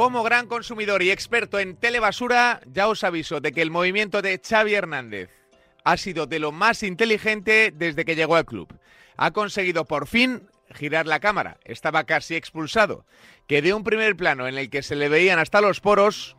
Como 0.00 0.22
gran 0.22 0.46
consumidor 0.46 1.02
y 1.02 1.10
experto 1.10 1.58
en 1.58 1.76
telebasura, 1.76 2.62
ya 2.64 2.88
os 2.88 3.04
aviso 3.04 3.42
de 3.42 3.52
que 3.52 3.60
el 3.60 3.70
movimiento 3.70 4.22
de 4.22 4.40
Xavi 4.42 4.72
Hernández 4.72 5.28
ha 5.84 5.98
sido 5.98 6.24
de 6.24 6.38
lo 6.38 6.52
más 6.52 6.82
inteligente 6.82 7.70
desde 7.70 8.06
que 8.06 8.16
llegó 8.16 8.36
al 8.36 8.46
club. 8.46 8.74
Ha 9.18 9.32
conseguido 9.32 9.84
por 9.84 10.06
fin 10.06 10.48
girar 10.70 11.06
la 11.06 11.20
cámara, 11.20 11.58
estaba 11.66 12.04
casi 12.04 12.34
expulsado, 12.34 13.04
que 13.46 13.60
de 13.60 13.74
un 13.74 13.84
primer 13.84 14.16
plano 14.16 14.48
en 14.48 14.56
el 14.56 14.70
que 14.70 14.82
se 14.82 14.96
le 14.96 15.10
veían 15.10 15.38
hasta 15.38 15.60
los 15.60 15.80
poros, 15.82 16.34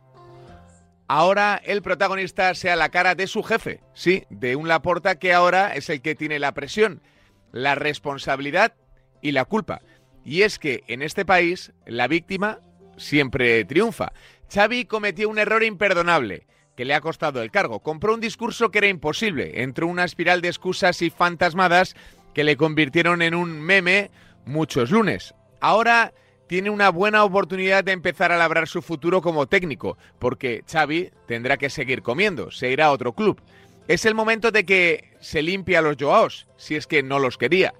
ahora 1.06 1.62
el 1.64 1.82
protagonista 1.82 2.52
sea 2.56 2.74
la 2.74 2.88
cara 2.88 3.14
de 3.14 3.28
su 3.28 3.44
jefe, 3.44 3.78
sí, 3.94 4.24
de 4.28 4.56
un 4.56 4.66
Laporta 4.66 5.20
que 5.20 5.32
ahora 5.32 5.72
es 5.76 5.88
el 5.88 6.02
que 6.02 6.16
tiene 6.16 6.40
la 6.40 6.50
presión, 6.50 7.00
la 7.52 7.76
responsabilidad 7.76 8.74
y 9.20 9.30
la 9.30 9.44
culpa. 9.44 9.82
Y 10.24 10.42
es 10.42 10.58
que 10.58 10.82
en 10.88 11.00
este 11.00 11.24
país 11.24 11.72
la 11.86 12.08
víctima 12.08 12.58
siempre 12.96 13.64
triunfa. 13.64 14.12
Xavi 14.52 14.84
cometió 14.84 15.28
un 15.28 15.38
error 15.38 15.62
imperdonable 15.62 16.46
que 16.76 16.84
le 16.84 16.94
ha 16.94 17.00
costado 17.00 17.42
el 17.42 17.50
cargo. 17.50 17.80
Compró 17.80 18.14
un 18.14 18.20
discurso 18.20 18.70
que 18.70 18.78
era 18.78 18.88
imposible. 18.88 19.62
Entró 19.62 19.86
una 19.86 20.04
espiral 20.04 20.40
de 20.40 20.48
excusas 20.48 21.02
y 21.02 21.10
fantasmadas 21.10 21.94
que 22.34 22.44
le 22.44 22.56
convirtieron 22.56 23.22
en 23.22 23.34
un 23.34 23.60
meme 23.60 24.10
muchos 24.44 24.90
lunes. 24.90 25.34
Ahora 25.60 26.12
tiene 26.46 26.70
una 26.70 26.90
buena 26.90 27.24
oportunidad 27.24 27.84
de 27.84 27.92
empezar 27.92 28.32
a 28.32 28.36
labrar 28.36 28.68
su 28.68 28.82
futuro 28.82 29.22
como 29.22 29.46
técnico, 29.46 29.96
porque 30.18 30.64
Xavi 30.70 31.10
tendrá 31.26 31.56
que 31.56 31.70
seguir 31.70 32.02
comiendo, 32.02 32.50
se 32.50 32.70
irá 32.70 32.86
a 32.86 32.92
otro 32.92 33.14
club. 33.14 33.40
Es 33.88 34.04
el 34.04 34.14
momento 34.14 34.50
de 34.50 34.64
que 34.64 35.14
se 35.20 35.42
limpie 35.42 35.76
a 35.76 35.82
los 35.82 35.96
Joaos, 35.98 36.46
si 36.56 36.76
es 36.76 36.86
que 36.86 37.02
no 37.02 37.18
los 37.18 37.38
quería. 37.38 37.74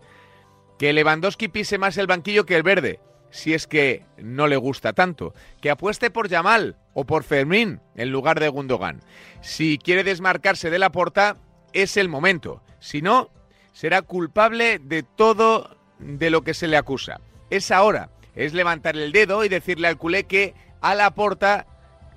Que 0.79 0.93
Lewandowski 0.93 1.49
pise 1.49 1.79
más 1.79 1.97
el 1.99 2.07
banquillo 2.07 2.47
que 2.47 2.57
el 2.57 2.63
verde, 2.63 2.99
si 3.33 3.55
es 3.55 3.67
que 3.67 4.05
no 4.19 4.47
le 4.47 4.57
gusta 4.57 4.93
tanto. 4.93 5.35
Que 5.61 5.71
apueste 5.71 6.11
por 6.11 6.29
Yamal 6.29 6.77
o 6.95 7.05
por 7.05 7.25
Fermín 7.25 7.81
en 7.97 8.11
lugar 8.11 8.39
de 8.39 8.49
Gundogan. 8.49 9.01
Si 9.41 9.79
quiere 9.79 10.05
desmarcarse 10.05 10.71
de 10.71 10.79
la 10.79 10.93
porta, 10.93 11.37
es 11.73 11.97
el 11.97 12.09
momento. 12.09 12.63
Si 12.79 13.03
no, 13.03 13.31
será 13.73 14.03
culpable 14.03 14.79
de 14.79 15.03
todo 15.03 15.77
de 15.99 16.31
lo 16.31 16.43
que 16.43 16.55
se 16.55 16.69
le 16.69 16.77
acusa. 16.77 17.21
Es 17.51 17.71
ahora, 17.71 18.11
es 18.35 18.53
levantar 18.53 18.97
el 18.97 19.13
dedo 19.13 19.45
y 19.45 19.49
decirle 19.49 19.89
al 19.89 19.99
culé 19.99 20.25
que 20.25 20.55
a 20.81 20.95
la 20.95 21.15
porta, 21.15 21.67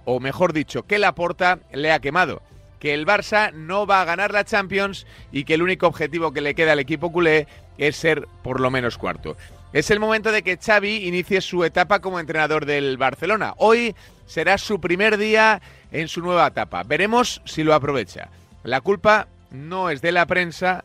o 0.03 0.19
mejor 0.19 0.53
dicho, 0.53 0.83
que 0.83 0.99
la 0.99 1.15
porta 1.15 1.59
le 1.71 1.91
ha 1.91 1.99
quemado. 1.99 2.41
Que 2.85 2.93
el 2.93 3.07
Barça 3.07 3.51
no 3.51 3.87
va 3.87 4.01
a 4.01 4.05
ganar 4.05 4.31
la 4.31 4.43
Champions 4.43 5.07
y 5.31 5.45
que 5.45 5.55
el 5.55 5.63
único 5.63 5.87
objetivo 5.87 6.31
que 6.31 6.41
le 6.41 6.53
queda 6.53 6.73
al 6.73 6.79
equipo 6.79 7.11
culé 7.11 7.47
es 7.79 7.95
ser 7.95 8.27
por 8.43 8.59
lo 8.59 8.69
menos 8.69 8.99
cuarto. 8.99 9.35
Es 9.73 9.89
el 9.89 9.99
momento 9.99 10.31
de 10.31 10.43
que 10.43 10.57
Xavi 10.57 11.07
inicie 11.07 11.41
su 11.41 11.63
etapa 11.63 11.99
como 11.99 12.19
entrenador 12.19 12.67
del 12.67 12.97
Barcelona. 12.97 13.55
Hoy 13.57 13.95
será 14.27 14.59
su 14.59 14.79
primer 14.79 15.17
día 15.17 15.63
en 15.91 16.07
su 16.07 16.21
nueva 16.21 16.45
etapa. 16.45 16.83
Veremos 16.83 17.41
si 17.45 17.63
lo 17.63 17.73
aprovecha. 17.73 18.29
La 18.61 18.81
culpa 18.81 19.29
no 19.49 19.89
es 19.89 20.03
de 20.03 20.11
la 20.11 20.27
prensa, 20.27 20.83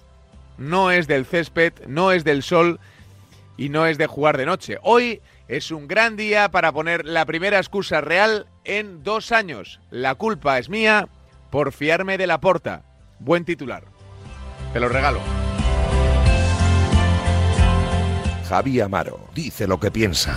no 0.57 0.91
es 0.91 1.07
del 1.07 1.27
césped, 1.27 1.75
no 1.87 2.13
es 2.13 2.25
del 2.25 2.43
sol 2.43 2.81
y 3.59 3.69
no 3.69 3.85
es 3.85 3.99
de 3.99 4.07
jugar 4.07 4.39
de 4.39 4.47
noche. 4.47 4.79
Hoy 4.85 5.21
es 5.49 5.71
un 5.71 5.87
gran 5.87 6.17
día 6.17 6.51
para 6.51 6.73
poner 6.73 7.05
la 7.05 7.27
primera 7.27 7.59
excusa 7.59 8.01
real 8.01 8.47
en 8.65 9.03
dos 9.03 9.33
años. 9.33 9.81
La 9.91 10.15
culpa 10.15 10.59
es 10.59 10.71
mía 10.71 11.07
por 11.51 11.73
fiarme 11.73 12.17
de 12.17 12.27
la 12.27 12.41
porta. 12.41 12.83
Buen 13.19 13.45
titular. 13.45 13.85
Te 14.73 14.81
lo 14.81 14.89
regalo. 14.89 15.21
Javi 18.49 18.81
Amaro 18.81 19.29
dice 19.35 19.67
lo 19.67 19.79
que 19.79 19.91
piensa. 19.91 20.37